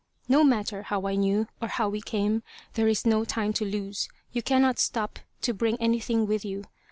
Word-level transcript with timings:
No 0.27 0.43
matter 0.43 0.81
how 0.81 1.05
I 1.05 1.13
knew, 1.13 1.45
or 1.61 1.67
how 1.67 1.87
we 1.87 2.01
came. 2.01 2.41
There 2.73 2.87
is 2.87 3.05
no 3.05 3.23
time 3.23 3.53
to 3.53 3.63
lose. 3.65 4.09
You 4.31 4.41
cannot 4.41 4.79
stop 4.79 5.19
to 5.41 5.53
bring 5.53 5.77
anything 5.79 6.25
with 6.25 6.43
you. 6.43 6.63